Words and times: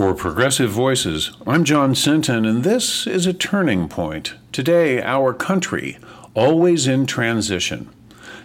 For 0.00 0.14
Progressive 0.14 0.70
Voices, 0.70 1.30
I'm 1.46 1.62
John 1.62 1.94
Sinton, 1.94 2.46
and 2.46 2.64
this 2.64 3.06
is 3.06 3.26
a 3.26 3.34
turning 3.34 3.86
point. 3.86 4.32
Today, 4.50 5.02
our 5.02 5.34
country, 5.34 5.98
always 6.32 6.86
in 6.86 7.04
transition. 7.04 7.90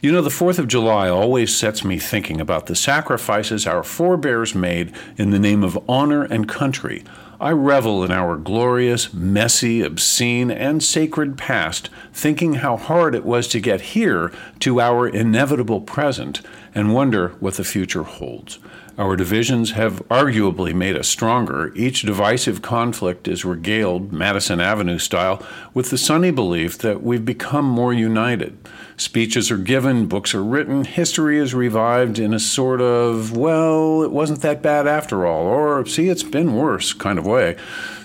You 0.00 0.12
know, 0.12 0.22
the 0.22 0.30
4th 0.30 0.60
of 0.60 0.68
July 0.68 1.08
always 1.08 1.52
sets 1.52 1.84
me 1.84 1.98
thinking 1.98 2.40
about 2.40 2.66
the 2.66 2.76
sacrifices 2.76 3.66
our 3.66 3.82
forebears 3.82 4.54
made 4.54 4.94
in 5.18 5.30
the 5.30 5.40
name 5.40 5.64
of 5.64 5.76
honor 5.88 6.22
and 6.22 6.48
country. 6.48 7.02
I 7.40 7.52
revel 7.52 8.04
in 8.04 8.12
our 8.12 8.36
glorious, 8.36 9.14
messy, 9.14 9.80
obscene, 9.80 10.50
and 10.50 10.82
sacred 10.82 11.38
past, 11.38 11.88
thinking 12.12 12.56
how 12.56 12.76
hard 12.76 13.14
it 13.14 13.24
was 13.24 13.48
to 13.48 13.60
get 13.60 13.80
here 13.80 14.30
to 14.58 14.78
our 14.78 15.08
inevitable 15.08 15.80
present, 15.80 16.42
and 16.74 16.92
wonder 16.92 17.28
what 17.40 17.54
the 17.54 17.64
future 17.64 18.02
holds. 18.02 18.58
Our 18.98 19.16
divisions 19.16 19.70
have 19.70 20.06
arguably 20.10 20.74
made 20.74 20.94
us 20.94 21.08
stronger. 21.08 21.72
Each 21.74 22.02
divisive 22.02 22.60
conflict 22.60 23.26
is 23.26 23.46
regaled, 23.46 24.12
Madison 24.12 24.60
Avenue 24.60 24.98
style, 24.98 25.42
with 25.72 25.88
the 25.88 25.96
sunny 25.96 26.30
belief 26.30 26.76
that 26.78 27.02
we've 27.02 27.24
become 27.24 27.64
more 27.64 27.94
united. 27.94 28.58
Speeches 28.98 29.50
are 29.50 29.56
given, 29.56 30.06
books 30.06 30.34
are 30.34 30.44
written, 30.44 30.84
history 30.84 31.38
is 31.38 31.54
revived 31.54 32.18
in 32.18 32.34
a 32.34 32.38
sort 32.38 32.82
of, 32.82 33.34
well, 33.34 34.02
it 34.02 34.10
wasn't 34.10 34.42
that 34.42 34.60
bad 34.60 34.86
after 34.86 35.24
all, 35.24 35.46
or 35.46 35.86
see, 35.86 36.10
it's 36.10 36.22
been 36.22 36.54
worse 36.54 36.92
kind 36.92 37.18
of 37.18 37.24
way. 37.30 37.56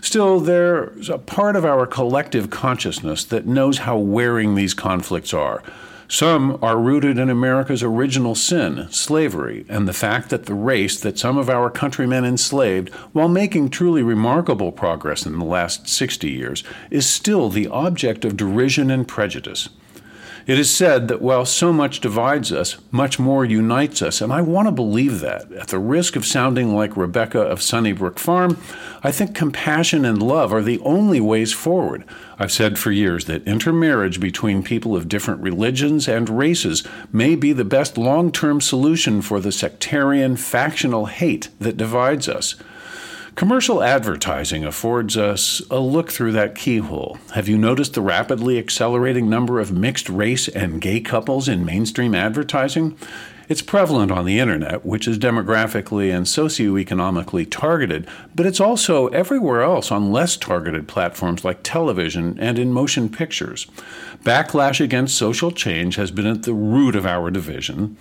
Still, 0.02 0.40
there's 0.40 1.10
a 1.10 1.18
part 1.18 1.56
of 1.56 1.66
our 1.66 1.86
collective 1.86 2.50
consciousness 2.50 3.24
that 3.26 3.48
knows 3.48 3.80
how 3.80 3.98
wearing 3.98 4.56
these 4.56 4.74
conflicts 4.74 5.34
are. 5.34 5.62
Some 6.08 6.60
are 6.62 6.78
rooted 6.78 7.18
in 7.18 7.32
America's 7.32 7.82
original 7.82 8.36
sin, 8.36 8.88
slavery, 8.92 9.66
and 9.68 9.88
the 9.88 9.94
fact 9.94 10.30
that 10.30 10.46
the 10.46 10.54
race 10.54 11.00
that 11.00 11.18
some 11.18 11.36
of 11.36 11.50
our 11.50 11.72
countrymen 11.72 12.24
enslaved, 12.24 12.94
while 13.12 13.28
making 13.28 13.70
truly 13.70 14.04
remarkable 14.04 14.72
progress 14.72 15.26
in 15.26 15.40
the 15.40 15.46
last 15.46 15.90
60 15.90 16.30
years, 16.30 16.64
is 16.92 17.10
still 17.10 17.50
the 17.50 17.68
object 17.68 18.24
of 18.24 18.38
derision 18.38 18.92
and 18.92 19.08
prejudice. 19.08 19.70
It 20.48 20.60
is 20.60 20.70
said 20.70 21.08
that 21.08 21.24
while 21.24 21.44
so 21.44 21.74
much 21.74 22.02
divides 22.02 22.52
us, 22.52 22.78
much 22.92 23.18
more 23.18 23.44
unites 23.44 24.04
us, 24.04 24.22
and 24.22 24.32
I 24.32 24.42
want 24.42 24.68
to 24.68 24.72
believe 24.72 25.20
that. 25.22 25.52
At 25.52 25.70
the 25.70 25.80
risk 25.80 26.16
of 26.16 26.24
sounding 26.24 26.76
like 26.76 26.96
Rebecca 26.96 27.40
of 27.40 27.64
Sunnybrook 27.64 28.20
Farm, 28.20 28.60
I 29.02 29.12
think 29.12 29.34
compassion 29.34 30.06
and 30.06 30.22
love 30.22 30.54
are 30.54 30.62
the 30.62 30.80
only 30.82 31.20
ways 31.20 31.52
forward. 31.52 32.04
I've 32.38 32.52
said 32.52 32.78
for 32.78 32.92
years 32.92 33.26
that 33.26 33.48
intermarriage 33.48 34.20
between 34.20 34.62
people 34.62 34.96
of 34.96 35.08
different 35.08 35.42
religions 35.42 36.08
and 36.08 36.30
races 36.30 36.84
may 37.12 37.34
be 37.34 37.52
the 37.52 37.66
best 37.66 37.98
long 37.98 38.32
term 38.32 38.62
solution 38.62 39.24
for 39.24 39.40
the 39.40 39.52
sectarian, 39.52 40.38
factional 40.38 41.08
hate 41.08 41.50
that 41.60 41.78
divides 41.78 42.30
us. 42.30 42.54
Commercial 43.36 43.84
advertising 43.84 44.64
affords 44.64 45.18
us 45.18 45.62
a 45.70 45.78
look 45.78 46.10
through 46.10 46.32
that 46.32 46.56
keyhole. 46.56 47.18
Have 47.34 47.50
you 47.50 47.58
noticed 47.58 47.94
the 47.94 48.02
rapidly 48.02 48.58
accelerating 48.58 49.30
number 49.30 49.60
of 49.60 49.74
mixed 49.74 50.08
race 50.08 50.48
and 50.48 50.80
gay 50.80 51.02
couples 51.02 51.50
in 51.50 51.66
mainstream 51.66 52.16
advertising? 52.16 52.98
It's 53.48 53.62
prevalent 53.62 54.12
on 54.12 54.26
the 54.26 54.40
internet, 54.40 54.86
which 54.86 55.08
is 55.08 55.20
demographically 55.20 56.16
and 56.16 56.26
socioeconomically 56.26 57.50
targeted, 57.50 58.08
but 58.34 58.46
it's 58.46 58.60
also 58.60 59.08
everywhere 59.08 59.62
else 59.62 59.92
on 59.92 60.12
less 60.12 60.36
targeted 60.36 60.88
platforms 60.88 61.46
like 61.46 61.60
television 61.62 62.40
and 62.40 62.58
in 62.58 62.74
motion 62.74 63.08
pictures. 63.08 63.68
Backlash 64.24 64.84
against 64.84 65.16
social 65.16 65.52
change 65.52 65.98
has 65.98 66.10
been 66.10 66.26
at 66.26 66.44
the 66.44 66.54
root 66.54 66.96
of 66.96 67.06
our 67.06 67.30
division. 67.30 67.96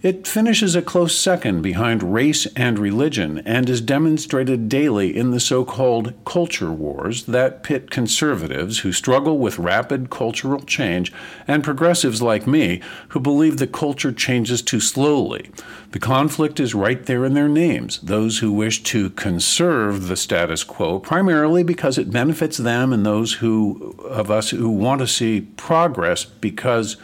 It 0.00 0.26
finishes 0.26 0.74
a 0.74 0.80
close 0.80 1.18
second 1.18 1.60
behind 1.60 2.14
race 2.14 2.46
and 2.54 2.78
religion 2.78 3.40
and 3.40 3.68
is 3.68 3.80
demonstrated 3.80 4.68
daily 4.68 5.14
in 5.14 5.32
the 5.32 5.40
so 5.40 5.64
called 5.64 6.14
culture 6.24 6.70
wars 6.70 7.24
that 7.24 7.62
pit 7.62 7.90
conservatives 7.90 8.78
who 8.78 8.92
struggle 8.92 9.38
with 9.38 9.58
rapid 9.58 10.08
cultural 10.08 10.60
change 10.60 11.12
and 11.46 11.64
progressives 11.64 12.22
like 12.22 12.46
me 12.46 12.80
who 13.08 13.20
believe 13.20 13.58
that 13.58 13.72
culture 13.72 14.12
changes 14.12 14.62
too 14.62 14.77
slowly. 14.80 15.50
The 15.92 15.98
conflict 15.98 16.60
is 16.60 16.74
right 16.74 17.04
there 17.06 17.24
in 17.24 17.34
their 17.34 17.48
names 17.48 17.98
those 18.00 18.38
who 18.38 18.52
wish 18.52 18.82
to 18.84 19.10
conserve 19.10 20.08
the 20.08 20.16
status 20.16 20.64
quo, 20.64 20.98
primarily 20.98 21.62
because 21.62 21.96
it 21.96 22.10
benefits 22.10 22.58
them 22.58 22.92
and 22.92 23.06
those 23.06 23.34
who, 23.34 23.96
of 24.04 24.30
us 24.30 24.50
who 24.50 24.68
want 24.68 25.00
to 25.00 25.06
see 25.06 25.40
progress 25.40 26.24
because 26.24 26.96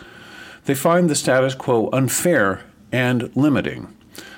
they 0.67 0.75
find 0.75 1.09
the 1.09 1.15
status 1.15 1.55
quo 1.55 1.89
unfair 1.93 2.65
and 2.93 3.35
limiting. 3.37 3.95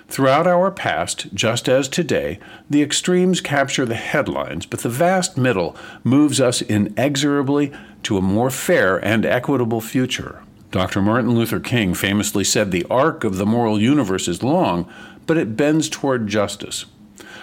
Throughout 0.08 0.46
our 0.46 0.70
past, 0.70 1.34
just 1.34 1.68
as 1.68 1.88
today, 1.88 2.38
the 2.70 2.82
extremes 2.82 3.40
capture 3.40 3.84
the 3.84 3.96
headlines, 3.96 4.64
but 4.64 4.80
the 4.80 4.88
vast 4.88 5.36
middle 5.36 5.76
moves 6.04 6.40
us 6.40 6.62
inexorably 6.62 7.72
to 8.04 8.16
a 8.16 8.22
more 8.22 8.50
fair 8.50 9.04
and 9.04 9.26
equitable 9.26 9.80
future. 9.80 10.42
Dr. 10.70 11.00
Martin 11.00 11.34
Luther 11.34 11.60
King 11.60 11.94
famously 11.94 12.44
said 12.44 12.70
the 12.70 12.86
arc 12.90 13.24
of 13.24 13.36
the 13.36 13.46
moral 13.46 13.80
universe 13.80 14.28
is 14.28 14.42
long, 14.42 14.90
but 15.26 15.36
it 15.36 15.56
bends 15.56 15.88
toward 15.88 16.26
justice. 16.26 16.86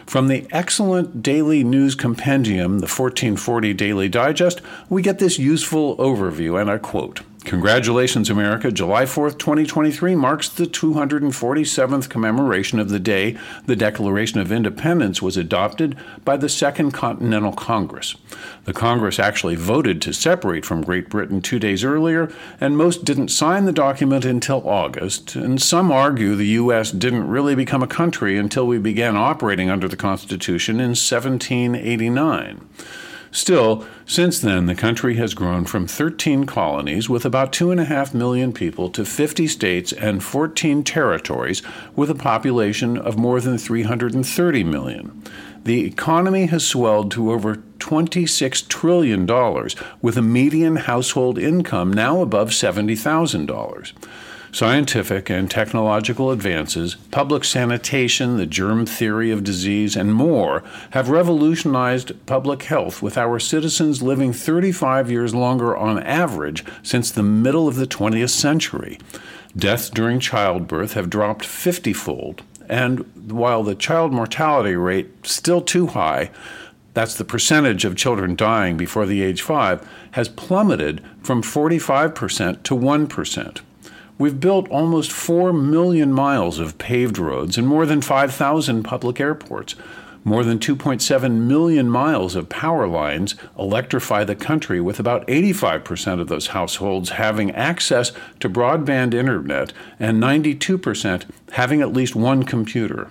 From 0.06 0.28
the 0.28 0.46
excellent 0.52 1.24
daily 1.24 1.64
news 1.64 1.96
compendium, 1.96 2.80
the 2.80 2.88
1440 2.88 3.74
Daily 3.74 4.10
Digest, 4.10 4.62
we 4.90 5.02
get 5.02 5.20
this 5.20 5.40
useful 5.40 5.96
overview, 5.98 6.60
and 6.60 6.70
I 6.70 6.78
quote 6.78 7.22
Congratulations, 7.54 8.32
America. 8.32 8.72
July 8.72 9.04
4th, 9.04 9.38
2023 9.38 10.16
marks 10.16 10.50
the 10.50 10.66
247th 10.66 12.10
commemoration 12.10 12.80
of 12.80 12.90
the 12.90 13.00
day 13.00 13.38
the 13.68 13.76
Declaration 13.76 14.40
of 14.40 14.52
Independence 14.52 15.22
was 15.22 15.38
adopted 15.38 15.96
by 16.26 16.36
the 16.36 16.50
Second 16.50 16.94
Continental 16.94 17.54
Congress. 17.54 18.16
The 18.66 18.74
Congress 18.74 19.20
actually 19.20 19.54
voted 19.54 20.02
to 20.02 20.14
separate 20.14 20.66
from 20.66 20.82
Great 20.82 21.10
Britain 21.10 21.44
two 21.44 21.60
days 21.60 21.84
earlier, 21.84 22.34
and 22.60 22.76
most 22.76 23.06
didn't 23.06 23.28
sign 23.28 23.66
the 23.66 23.72
document 23.72 24.26
until 24.26 24.68
August. 24.68 25.36
And 25.36 25.62
some 25.62 25.92
argue 25.92 26.36
the 26.36 26.48
U.S. 26.58 26.92
didn't 26.92 27.28
really 27.28 27.54
become 27.54 27.84
a 27.84 27.88
country 27.88 28.36
until 28.36 28.66
we 28.66 28.80
began 28.80 29.16
operating 29.16 29.70
under 29.70 29.88
the 29.88 29.96
Constitution 29.96 30.78
in 30.78 30.96
1789. 30.96 32.68
Still, 33.34 33.84
since 34.06 34.40
then, 34.40 34.68
the 34.68 34.76
country 34.76 35.16
has 35.16 35.34
grown 35.34 35.66
from 35.66 35.88
13 35.88 36.46
colonies 36.46 37.10
with 37.10 37.26
about 37.26 37.52
2.5 37.52 38.14
million 38.14 38.54
people 38.54 38.92
to 38.92 39.04
50 39.04 39.48
states 39.48 39.92
and 39.92 40.24
14 40.24 40.84
territories 40.84 41.64
with 41.96 42.12
a 42.12 42.16
population 42.16 42.96
of 42.96 43.18
more 43.18 43.42
than 43.42 43.58
330 43.58 44.64
million. 44.64 45.24
The 45.64 45.84
economy 45.84 46.46
has 46.46 46.64
swelled 46.64 47.10
to 47.14 47.32
over 47.32 47.56
$26 47.80 48.68
trillion, 48.68 49.26
with 50.00 50.16
a 50.16 50.22
median 50.22 50.76
household 50.76 51.40
income 51.40 51.92
now 51.92 52.22
above 52.22 52.50
$70,000. 52.50 53.94
Scientific 54.54 55.32
and 55.32 55.50
technological 55.50 56.30
advances, 56.30 56.94
public 57.10 57.44
sanitation, 57.44 58.38
the 58.38 58.46
germ 58.46 58.86
theory 58.86 59.32
of 59.32 59.44
disease, 59.44 59.96
and 59.96 60.14
more 60.14 60.64
have 60.92 61.10
revolutionized 61.10 62.12
public 62.28 62.62
health, 62.62 63.02
with 63.02 63.18
our 63.18 63.40
citizens 63.40 64.04
living 64.04 64.32
35 64.32 65.10
years 65.10 65.34
longer 65.34 65.76
on 65.76 65.98
average 66.04 66.64
since 66.84 67.10
the 67.10 67.24
middle 67.24 67.68
of 67.68 67.78
the 67.78 67.88
20th 67.88 68.30
century. 68.30 69.00
Deaths 69.58 69.90
during 69.90 70.20
childbirth 70.20 70.94
have 70.94 71.10
dropped 71.10 71.44
50 71.44 71.92
fold, 71.92 72.44
and 72.70 73.32
while 73.32 73.64
the 73.64 73.74
child 73.74 74.14
mortality 74.14 74.76
rate 74.76 75.26
still 75.26 75.62
too 75.62 75.88
high, 75.88 76.30
that's 76.94 77.16
the 77.16 77.26
percentage 77.26 77.86
of 77.86 77.96
children 77.96 78.36
dying 78.36 78.78
before 78.78 79.08
the 79.08 79.24
age 79.24 79.42
5, 79.42 79.90
has 80.12 80.30
plummeted 80.30 81.04
from 81.24 81.42
45% 81.42 82.62
to 82.62 82.76
1%. 82.76 83.62
We've 84.18 84.40
built 84.40 84.70
almost 84.70 85.12
4 85.12 85.54
million 85.54 86.14
miles 86.14 86.60
of 86.60 86.78
paved 86.78 87.18
roads 87.18 87.58
and 87.58 87.68
more 87.68 87.86
than 87.86 88.02
5,000 88.02 88.84
public 88.84 89.20
airports. 89.20 89.76
More 90.26 90.46
than 90.46 90.60
2.7 90.60 91.32
million 91.32 91.90
miles 91.90 92.36
of 92.36 92.48
power 92.48 92.88
lines 92.88 93.36
electrify 93.60 94.24
the 94.24 94.36
country, 94.36 94.80
with 94.80 94.98
about 94.98 95.28
85% 95.28 96.22
of 96.22 96.28
those 96.30 96.48
households 96.48 97.10
having 97.10 97.52
access 97.52 98.14
to 98.40 98.50
broadband 98.50 99.14
internet 99.14 99.74
and 100.00 100.24
92% 100.24 101.26
having 101.52 101.82
at 101.82 101.92
least 101.92 102.16
one 102.16 102.44
computer. 102.44 103.10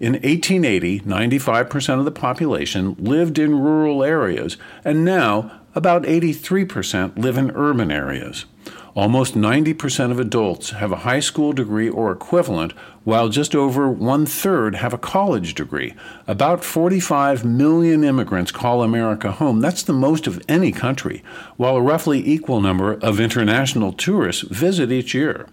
In 0.00 0.14
1880, 0.14 1.00
95% 1.00 1.98
of 1.98 2.04
the 2.04 2.10
population 2.10 2.96
lived 2.98 3.38
in 3.38 3.60
rural 3.60 4.02
areas, 4.02 4.56
and 4.84 5.04
now 5.04 5.60
about 5.76 6.02
83% 6.02 7.16
live 7.18 7.38
in 7.38 7.52
urban 7.52 7.92
areas. 7.92 8.46
Almost 8.94 9.34
90% 9.34 10.10
of 10.10 10.18
adults 10.18 10.70
have 10.70 10.92
a 10.92 10.96
high 10.96 11.20
school 11.20 11.52
degree 11.52 11.88
or 11.88 12.10
equivalent, 12.10 12.72
while 13.04 13.28
just 13.28 13.54
over 13.54 13.88
one 13.88 14.26
third 14.26 14.76
have 14.76 14.92
a 14.92 14.98
college 14.98 15.54
degree. 15.54 15.94
About 16.26 16.64
45 16.64 17.44
million 17.44 18.02
immigrants 18.02 18.50
call 18.50 18.82
America 18.82 19.32
home. 19.32 19.60
That's 19.60 19.82
the 19.82 19.92
most 19.92 20.26
of 20.26 20.42
any 20.48 20.72
country, 20.72 21.22
while 21.56 21.76
a 21.76 21.82
roughly 21.82 22.26
equal 22.26 22.60
number 22.60 22.94
of 22.94 23.20
international 23.20 23.92
tourists 23.92 24.42
visit 24.42 24.90
each 24.90 25.14
year. 25.14 25.46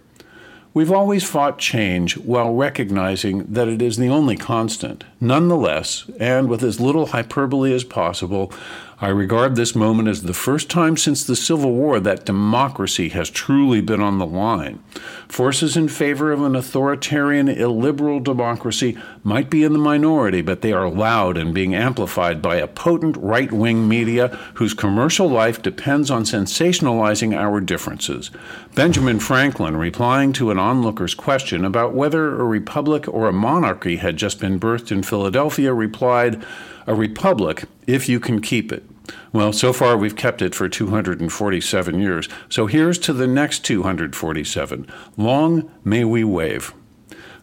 We've 0.76 0.92
always 0.92 1.24
fought 1.24 1.58
change 1.58 2.18
while 2.18 2.52
recognizing 2.52 3.46
that 3.50 3.66
it 3.66 3.80
is 3.80 3.96
the 3.96 4.10
only 4.10 4.36
constant. 4.36 5.04
Nonetheless, 5.18 6.04
and 6.20 6.50
with 6.50 6.62
as 6.62 6.78
little 6.78 7.06
hyperbole 7.06 7.72
as 7.72 7.82
possible, 7.82 8.52
I 8.98 9.08
regard 9.08 9.56
this 9.56 9.76
moment 9.76 10.08
as 10.08 10.22
the 10.22 10.32
first 10.32 10.70
time 10.70 10.96
since 10.96 11.22
the 11.22 11.36
Civil 11.36 11.72
War 11.72 12.00
that 12.00 12.24
democracy 12.24 13.10
has 13.10 13.28
truly 13.28 13.82
been 13.82 14.00
on 14.00 14.16
the 14.16 14.24
line. 14.24 14.82
Forces 15.28 15.76
in 15.76 15.88
favor 15.88 16.32
of 16.32 16.40
an 16.40 16.56
authoritarian, 16.56 17.46
illiberal 17.46 18.20
democracy 18.20 18.96
might 19.22 19.50
be 19.50 19.64
in 19.64 19.74
the 19.74 19.78
minority, 19.78 20.40
but 20.40 20.62
they 20.62 20.72
are 20.72 20.88
loud 20.88 21.36
and 21.36 21.52
being 21.52 21.74
amplified 21.74 22.40
by 22.40 22.56
a 22.56 22.66
potent 22.66 23.18
right 23.18 23.52
wing 23.52 23.86
media 23.86 24.28
whose 24.54 24.72
commercial 24.72 25.28
life 25.28 25.60
depends 25.60 26.10
on 26.10 26.24
sensationalizing 26.24 27.36
our 27.36 27.60
differences. 27.60 28.30
Benjamin 28.74 29.20
Franklin, 29.20 29.76
replying 29.76 30.32
to 30.32 30.50
an 30.50 30.58
onlooker's 30.58 31.14
question 31.14 31.66
about 31.66 31.92
whether 31.92 32.40
a 32.40 32.44
republic 32.44 33.06
or 33.08 33.28
a 33.28 33.32
monarchy 33.32 33.96
had 33.96 34.16
just 34.16 34.40
been 34.40 34.58
birthed 34.58 34.90
in 34.90 35.02
Philadelphia, 35.02 35.74
replied, 35.74 36.42
A 36.86 36.94
republic, 36.94 37.64
if 37.86 38.08
you 38.08 38.20
can 38.20 38.40
keep 38.40 38.72
it. 38.72 38.84
Well, 39.32 39.52
so 39.52 39.72
far 39.72 39.96
we've 39.96 40.16
kept 40.16 40.42
it 40.42 40.54
for 40.54 40.68
247 40.68 41.98
years. 42.00 42.28
So 42.48 42.66
here's 42.66 42.98
to 43.00 43.12
the 43.12 43.26
next 43.26 43.64
247. 43.64 44.86
Long 45.16 45.70
may 45.84 46.04
we 46.04 46.24
wave. 46.24 46.74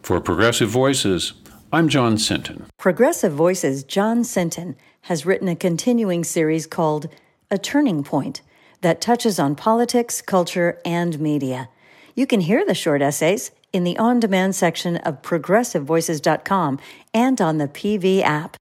For 0.01 0.19
Progressive 0.19 0.69
Voices, 0.69 1.33
I'm 1.71 1.87
John 1.87 2.17
Sinton. 2.17 2.65
Progressive 2.77 3.31
Voices' 3.31 3.83
John 3.83 4.23
Sinton 4.23 4.75
has 5.03 5.25
written 5.25 5.47
a 5.47 5.55
continuing 5.55 6.23
series 6.23 6.67
called 6.67 7.07
A 7.49 7.57
Turning 7.57 8.03
Point 8.03 8.41
that 8.81 9.01
touches 9.01 9.39
on 9.39 9.55
politics, 9.55 10.21
culture, 10.21 10.79
and 10.85 11.19
media. 11.19 11.69
You 12.15 12.27
can 12.27 12.41
hear 12.41 12.65
the 12.65 12.75
short 12.75 13.01
essays 13.01 13.51
in 13.71 13.83
the 13.83 13.97
on 13.97 14.19
demand 14.19 14.55
section 14.55 14.97
of 14.97 15.21
progressivevoices.com 15.21 16.79
and 17.13 17.41
on 17.41 17.57
the 17.57 17.67
PV 17.67 18.21
app. 18.21 18.57